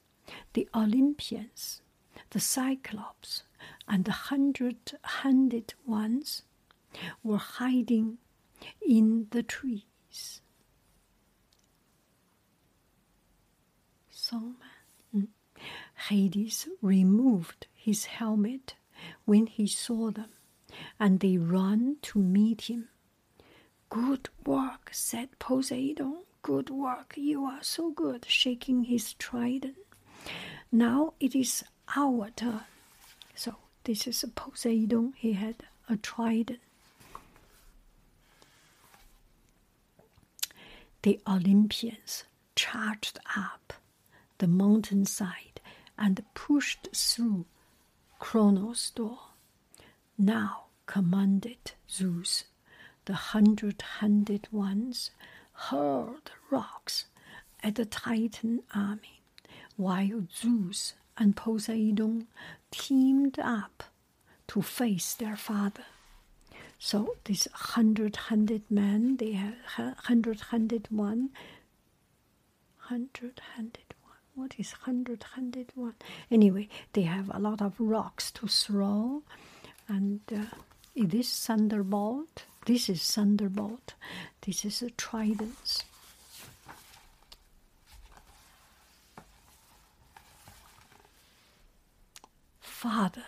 [0.53, 1.83] The Olympians,
[2.31, 3.43] the Cyclops,
[3.89, 6.43] and the hundred handed ones
[7.25, 8.19] were hiding
[8.81, 10.41] in the trees.
[14.09, 14.53] So,
[15.13, 15.27] mm.
[16.09, 18.75] Hades removed his helmet
[19.25, 20.31] when he saw them,
[20.99, 22.89] and they ran to meet him.
[23.89, 26.23] Good work, said Poseidon.
[26.43, 29.77] Good work, you are so good, shaking his trident.
[30.73, 31.65] Now it is
[31.97, 32.63] our turn.
[33.35, 35.57] So this is Poseidon, he had
[35.89, 36.61] a trident.
[41.03, 42.25] The Olympians
[42.55, 43.73] charged up
[44.39, 45.61] the mountainside
[45.99, 47.47] and pushed through
[48.21, 49.19] Kronos' door.
[50.17, 52.45] Now commanded Zeus,
[53.07, 55.11] the hundred handed ones
[55.53, 57.07] hurled rocks
[57.63, 59.23] at the Titan army,
[59.77, 62.29] while Zeus and Poseidon
[62.71, 63.85] teamed up
[64.49, 65.87] to face their father.
[66.79, 69.55] So this hundred hundred men, they have
[70.05, 71.31] hundred hundred one,
[72.77, 73.90] hundred hundred one.
[74.35, 75.95] What is hundred hundred one?
[76.31, 79.23] Anyway, they have a lot of rocks to throw,
[79.89, 80.45] and uh,
[80.97, 82.45] this thunderbolt.
[82.67, 83.95] This is thunderbolt.
[84.43, 85.85] This is a trident.
[92.61, 93.25] Father,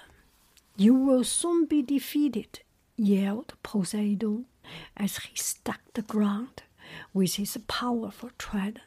[0.76, 2.61] you will soon be defeated
[2.96, 4.46] yelled Poseidon
[4.96, 6.62] as he struck the ground
[7.12, 8.80] with his powerful trident.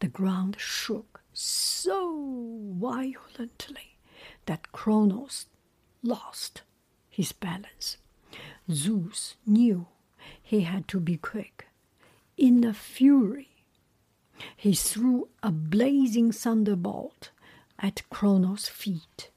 [0.00, 3.96] The ground shook so violently
[4.46, 5.46] that Kronos
[6.02, 6.62] lost
[7.08, 7.98] his balance.
[8.70, 9.86] Zeus knew
[10.42, 11.68] he had to be quick.
[12.36, 13.50] In a fury,
[14.56, 17.30] he threw a blazing thunderbolt
[17.78, 19.30] at Kronos' feet.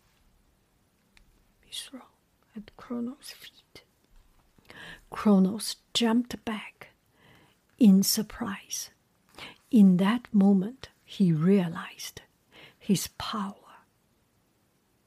[1.66, 2.02] He threw
[2.56, 3.84] at Kronos' feet.
[5.10, 6.90] Kronos jumped back
[7.78, 8.92] in surprise.
[9.74, 12.22] In that moment, he realized
[12.78, 13.82] his power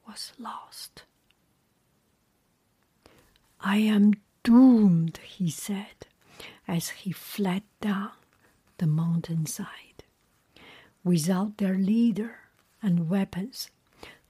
[0.08, 1.04] was lost.
[3.60, 6.08] I am doomed, he said
[6.66, 8.10] as he fled down
[8.78, 10.02] the mountainside.
[11.04, 12.40] Without their leader
[12.82, 13.70] and weapons,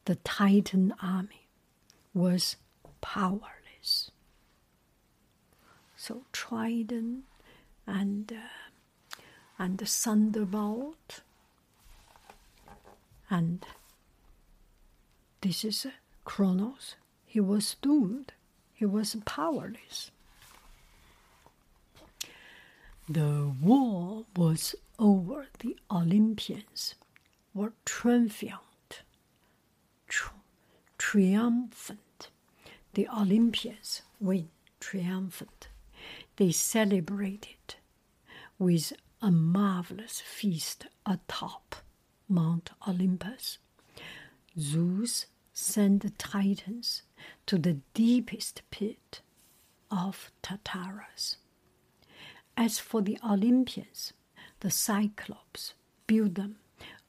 [0.05, 1.49] the Titan army
[2.13, 2.57] was
[3.01, 4.11] powerless.
[5.97, 7.25] So trident
[7.87, 8.66] and uh,
[9.59, 11.21] and the thunderbolt
[13.29, 13.65] and
[15.41, 15.87] this is
[16.25, 16.97] Kronos.
[17.25, 18.33] He was doomed.
[18.73, 20.11] He was powerless.
[23.09, 25.47] The war was over.
[25.59, 26.95] The Olympians
[27.55, 29.03] were triumphant,
[30.09, 30.33] tri-
[30.99, 32.01] triumphant
[32.97, 34.49] the Olympians win
[34.81, 35.69] triumphant.
[36.37, 37.75] They celebrated
[38.59, 38.95] with
[39.27, 41.75] a marvelous feast atop
[42.29, 43.59] Mount Olympus.
[44.57, 47.03] Zeus sent the Titans
[47.47, 49.23] to the deepest pit
[49.91, 51.39] of Tartarus.
[52.57, 54.13] As for the Olympians,
[54.61, 55.75] the Cyclops
[56.07, 56.59] built them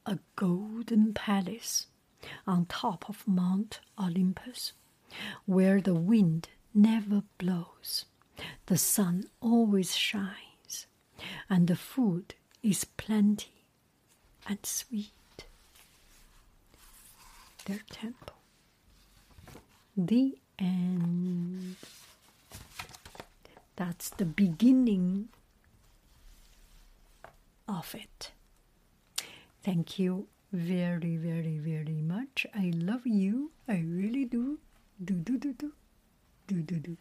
[0.04, 1.86] a golden palace
[2.48, 4.72] on top of Mount Olympus
[5.46, 8.06] where the wind never blows,
[8.66, 10.47] the sun always shines,
[11.48, 13.64] and the food is plenty
[14.46, 15.12] and sweet.
[17.66, 18.34] Their temple.
[19.96, 21.76] The end.
[23.76, 25.28] That's the beginning
[27.68, 28.32] of it.
[29.62, 32.46] Thank you very, very, very much.
[32.54, 33.50] I love you.
[33.68, 34.58] I really do.
[35.04, 35.72] Do, do, do, do.
[36.46, 36.96] Do, do, do.